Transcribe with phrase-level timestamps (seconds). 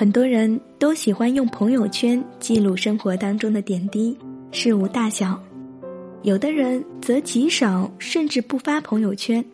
[0.00, 4.16] 很多人都喜欢用朋友圈记录生活当中的点滴、
[4.50, 5.38] 事物大小，
[6.22, 9.44] 有的人则极少甚至不发朋友圈，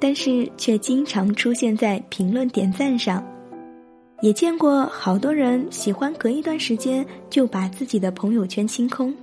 [0.00, 3.24] 但是却经常出现在评论点赞上。
[4.22, 9.14] 也见过好多人喜欢隔一段时间就把自己的朋友圈清空。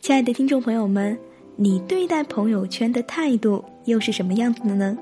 [0.00, 1.14] 亲爱的听众朋友们，
[1.56, 4.96] 你对待朋友圈的态度又是什么样子的呢？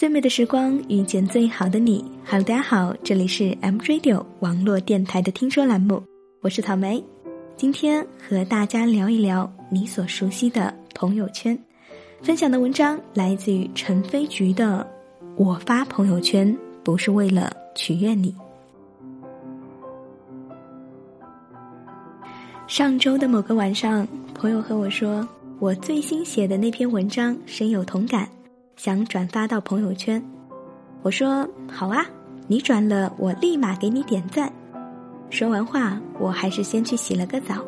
[0.00, 2.02] 最美的时光遇见最好的你。
[2.24, 6.02] Hello，大家好，这里是 M Radio 网络电台的听说栏目，
[6.40, 7.04] 我是草莓。
[7.54, 11.54] 今天和大家聊一聊你所熟悉的朋友圈。
[12.22, 14.88] 分享的文章来自于陈飞菊的
[15.36, 18.34] 《我发朋友圈不是为了取悦你》。
[22.66, 25.28] 上周的某个晚上，朋友和我说，
[25.58, 28.26] 我最新写的那篇文章深有同感。
[28.82, 30.24] 想转发到朋友圈，
[31.02, 32.02] 我说好啊，
[32.48, 34.50] 你转了，我立马给你点赞。
[35.28, 37.62] 说完话，我还是先去洗了个澡。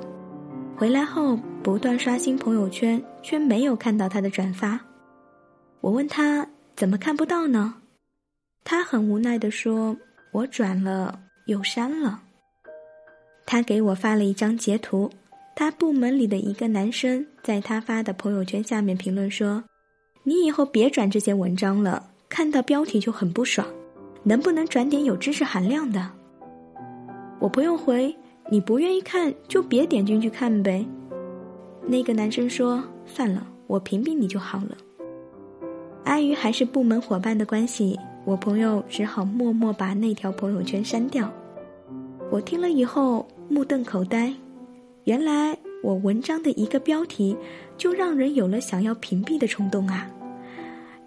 [0.74, 4.80] 回来后不断刷新朋友圈，却没有看到他的转发。
[5.83, 7.74] 我问他怎么看不到呢？
[8.64, 9.94] 他很无奈的说
[10.33, 12.22] ：“我转了又删了。”
[13.44, 15.10] 他给我发了一张截图，
[15.55, 19.62] 他部门里的一个男生在他发的朋友圈下面评论说。
[20.24, 23.66] 你以后别转这些文章了，看到标题就很不爽，
[24.22, 26.10] 能不能转点有知识含量的？
[27.40, 28.14] 我朋友回：
[28.48, 30.86] 你不愿意看就别点进去看呗。
[31.86, 34.76] 那个男生说：算了，我屏蔽你就好了。
[36.04, 41.28] 碍于还是部门伙伴的关系，我朋友只好默默把那条朋友圈删掉。
[42.30, 44.32] 我听了以后目瞪口呆，
[45.02, 45.58] 原来。
[45.83, 47.36] 我文章的一个标题，
[47.77, 50.08] 就让人有了想要屏蔽的冲动啊！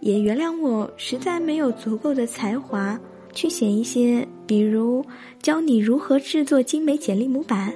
[0.01, 2.99] 也原谅我实在没有足够的才华
[3.33, 5.03] 去写一些，比如
[5.41, 7.73] 教你如何制作精美简历模板，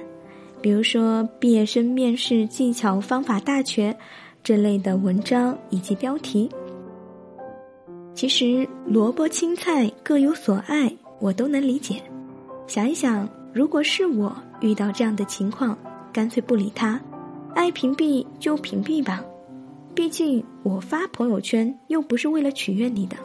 [0.60, 3.96] 比如说毕业生面试技巧方法大全
[4.44, 6.48] 这类的文章以及标题。
[8.14, 11.96] 其实萝卜青菜各有所爱，我都能理解。
[12.66, 15.76] 想一想，如果是我遇到这样的情况。
[16.12, 17.00] 干脆不理他，
[17.54, 19.24] 爱屏蔽就屏蔽吧，
[19.94, 23.16] 毕竟我发朋友圈又不是为了取悦你的。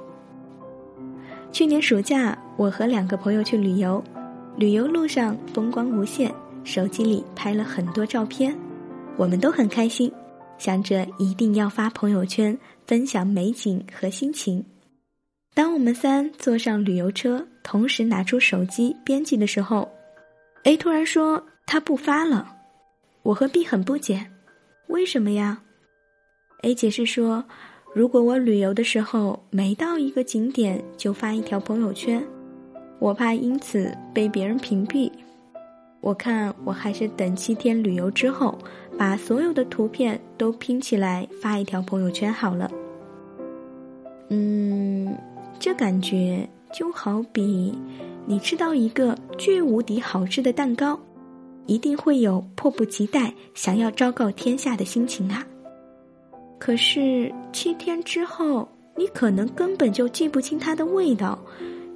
[1.52, 4.04] 去年暑假，我和两个朋友去旅游，
[4.58, 8.56] 旅游路上风光无限，手机里拍了很多照片，
[9.18, 10.12] 我们都很开心，
[10.58, 14.64] 想着一定要发朋友圈分享美景和心情。
[15.54, 19.90] 当我们三坐上旅游车，同时拿出手机编辑的时候
[20.64, 22.55] ，A 突然说他不发了。
[23.26, 24.24] 我和 B 很不解，
[24.86, 25.60] 为什么呀
[26.62, 27.44] ？A 解释说，
[27.92, 32.24] 如果我旅游的时候每到一个景点就发一条朋友圈，
[33.00, 35.12] 我怕因此被别人屏蔽。
[36.02, 38.56] 我看我还是等七天旅游之后，
[38.96, 42.70] 把所有的图片都拼起来发一条朋友圈好了。
[44.30, 45.18] 嗯，
[45.58, 47.76] 这感觉就好比
[48.28, 51.00] 你吃到一个巨无敌好吃的蛋糕。
[51.66, 55.46] 一定会有迫不及待想要昭告天下的心情啊！
[56.60, 61.38] 可是七天之后，你可能根本就记不清它的味道，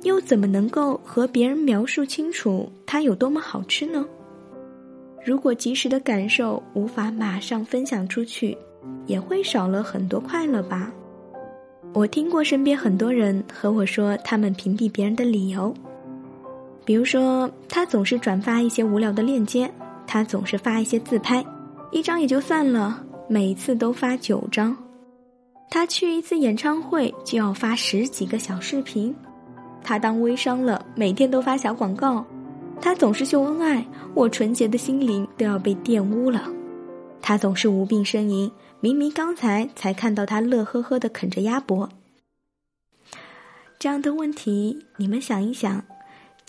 [0.04, 4.06] 又怎么能够和别人描述清楚它有多么好吃呢？
[5.24, 8.58] 如果及时的感受无法马上分享出去，
[9.06, 10.92] 也会少了很多快乐吧。
[11.94, 15.74] 我听过身边很多人和我说，他们屏蔽别人的理由。
[16.90, 19.72] 比如说，他总是转发一些无聊的链接，
[20.08, 21.46] 他总是发一些自拍，
[21.92, 24.76] 一张也就算了，每次都发九张。
[25.70, 29.16] 他去一次演唱会就要发十几个小视频，
[29.84, 32.26] 他当微商了，每天都发小广告。
[32.82, 33.86] 他总是秀恩爱，
[34.16, 36.50] 我纯洁的心灵都要被玷污了。
[37.22, 41.88] 他总是无病呻吟，明明刚才才看到他乐呵呵的啃着鸭脖。
[43.78, 45.86] 这样的问题，你们想一想。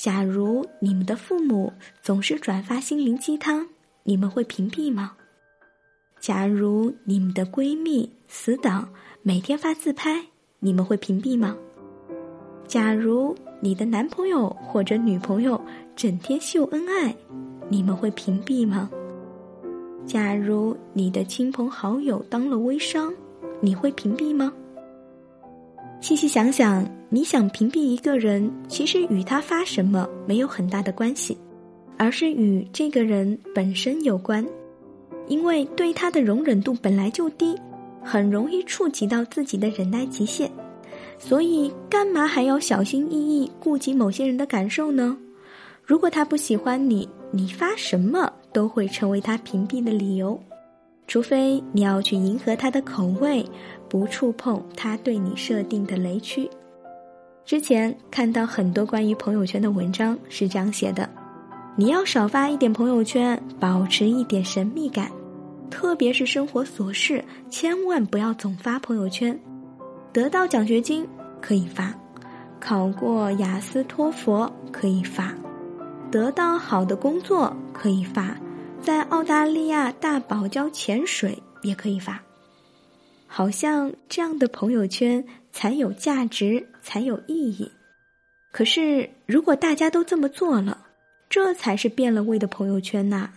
[0.02, 1.70] 假如你们的父母
[2.00, 3.67] 总是转发心灵鸡汤，
[4.02, 5.12] 你们会屏蔽吗？
[6.19, 8.88] 假如你们的闺蜜、死党
[9.20, 10.25] 每天发自拍，
[10.58, 11.55] 你们会屏蔽吗？
[12.67, 15.61] 假如你的男朋友或者女朋友
[15.94, 17.14] 整天秀恩爱，
[17.69, 18.91] 你们会屏蔽吗？
[20.06, 23.12] 假如你的亲朋好友当了微商，
[23.61, 24.50] 你会屏蔽吗？
[26.00, 31.37] 细细想想，你想屏蔽一个人，其实与他发什么没有很大的关系，
[31.99, 34.44] 而是与这个人本身有关。
[35.29, 37.55] 因为对他的容忍度本来就低，
[38.02, 40.50] 很容易触及到自己的忍耐极限，
[41.19, 45.17] 所以干嘛还要小心翼翼顾及某些人的感受呢？
[45.85, 50.41] 如果他不喜欢你，你发什么都会成为他屏蔽的理由，
[51.06, 53.44] 除非你要去迎合他的口味，
[53.91, 56.49] 不触碰他对你设定的雷区。
[57.45, 61.11] 之前看到很多关于朋友圈的文章是这样写的：
[61.75, 65.11] 你要少发一点朋友圈，保持一点神秘感，
[65.69, 69.37] 特别是生活琐事，千万不要总发朋友圈。
[70.13, 71.07] 得到奖学金
[71.41, 71.93] 可以发，
[72.61, 75.35] 考过雅思托福可以发，
[76.11, 78.37] 得到好的工作可以发，
[78.81, 82.21] 在澳大利亚大堡礁潜水也可以发。
[83.32, 87.71] 好像这样的朋友圈才有价值，才有意义。
[88.50, 90.77] 可是，如果大家都这么做了，
[91.29, 93.31] 这才是变了味的朋友圈呐！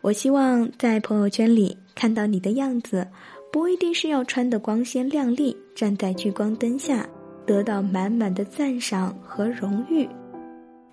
[0.00, 3.06] 我希望在朋友圈里看到你的样子，
[3.52, 7.06] 不一定是要穿得光鲜亮丽，站在聚光灯下
[7.44, 10.08] 得到满满的赞赏和荣誉，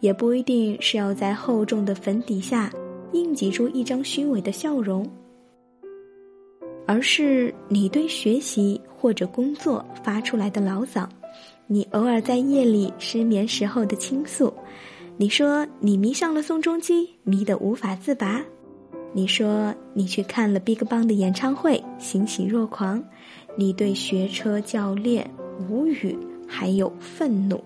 [0.01, 2.69] 也不一定是要在厚重的粉底下
[3.13, 5.09] 硬挤出一张虚伪的笑容。
[6.88, 11.08] 而是你对学习或者工作发出来的牢骚，
[11.68, 14.54] 你偶尔在夜里失眠时候的倾诉，
[15.18, 18.44] 你说你迷上了宋仲基，迷得无法自拔，
[19.14, 23.04] 你说你去看了 BigBang 的演唱会，欣喜若狂，
[23.58, 25.30] 你对学车教练
[25.70, 26.18] 无语，
[26.48, 27.64] 还有愤怒。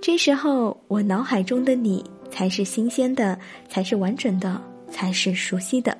[0.00, 3.36] 这时候，我脑海中的你才是新鲜的，
[3.68, 4.60] 才是完整的，
[4.90, 5.96] 才是熟悉的。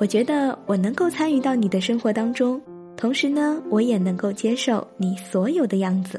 [0.00, 2.58] 我觉得我能够参与到你的生活当中，
[2.96, 6.18] 同时呢，我也能够接受你所有的样子。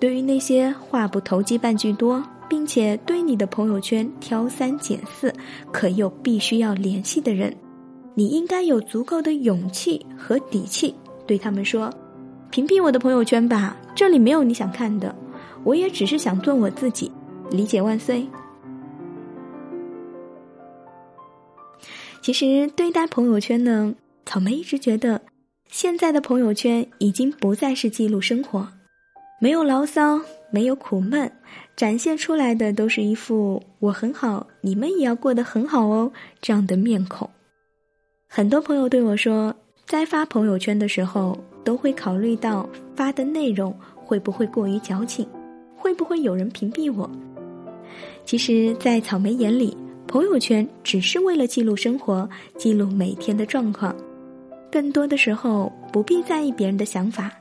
[0.00, 5.32] 对于那些话不投机半句多，并且对你的朋友圈挑三拣四，
[5.70, 7.54] 可又必须要联系的人，
[8.12, 10.92] 你应该有足够的勇气和底气，
[11.28, 11.88] 对他们说
[12.50, 15.14] ：“屏蔽我的朋友圈吧，这里没有你想看的，
[15.62, 17.08] 我也只是想做我自己。”
[17.52, 18.26] 理解万岁。
[22.22, 23.92] 其实对待朋友圈呢，
[24.24, 25.20] 草莓一直觉得，
[25.68, 28.68] 现在的朋友圈已经不再是记录生活，
[29.40, 30.20] 没有牢骚，
[30.52, 31.30] 没有苦闷，
[31.74, 37.28] 展现出来的都是一副我很好，你们也要过得很好哦这样的面孔。
[38.28, 39.52] 很多朋友对我说，
[39.84, 45.26] 在发朋友圈的时候，都会考虑到发的内容会不会过于矫情，
[45.76, 47.10] 会不会有人屏蔽我。
[48.24, 49.76] 其实，在草莓眼里。
[50.12, 52.28] 朋友圈只是为了记录生活，
[52.58, 53.96] 记录每天的状况。
[54.70, 57.32] 更多的时候，不必在意别人的想法。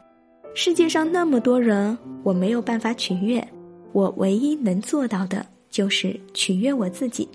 [0.54, 3.46] 世界上那么多人，我没有办法取悦。
[3.92, 7.28] 我唯一能做到的就是取悦我自己。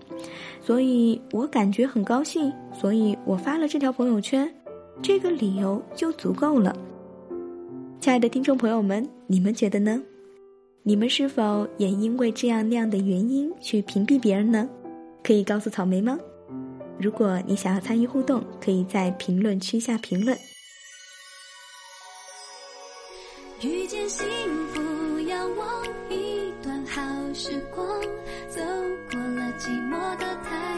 [0.62, 4.50] 所以我感觉很高兴，所以我发了这条朋友圈。
[5.02, 6.74] 这个理由就足够了。
[8.00, 10.02] 亲爱的听众朋友们，你们觉得呢？
[10.82, 14.66] 你们是否也因为这样那样的原因去屏蔽别人呢？
[15.26, 16.16] 可以告诉草莓吗？
[17.00, 20.38] 如果你想要参与互动，可以在评论区下评论。
[23.60, 24.24] 遇见幸
[24.72, 27.02] 福，仰望一段好
[27.34, 27.84] 时光，
[28.48, 28.60] 走
[29.10, 30.75] 过了寂寞的台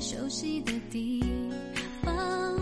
[0.00, 1.22] 熟悉的地
[2.02, 2.58] 方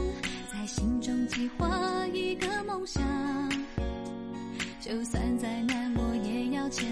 [0.53, 3.03] 在心中计划一个梦想。
[4.81, 6.87] 就算再难我也要牵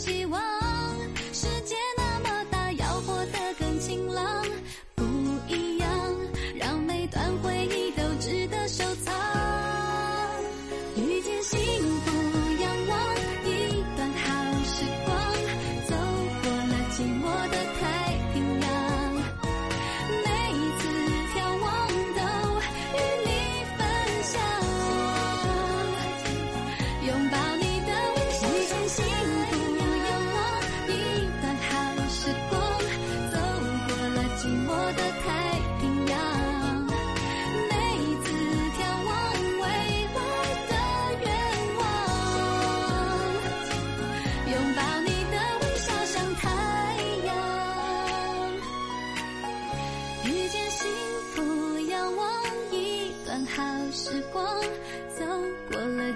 [0.00, 0.49] 希望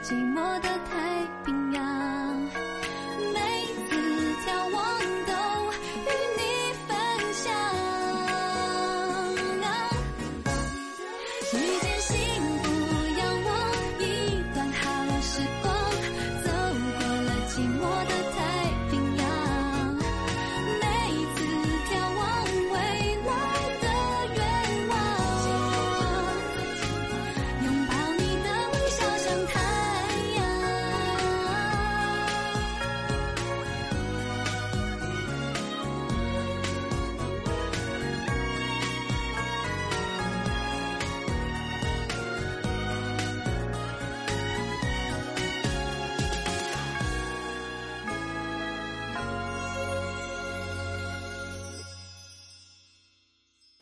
[0.02, 1.13] 寂寞的太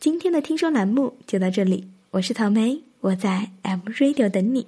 [0.03, 4.67] 今天的听说栏目就到这里我是草莓我在 mradio 等你。